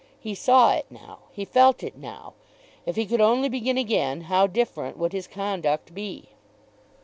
[0.19, 1.19] He saw it now.
[1.31, 2.33] He felt it now.
[2.87, 6.29] If he could only begin again, how different would his conduct be!